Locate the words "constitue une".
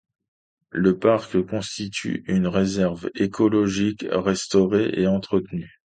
1.45-2.47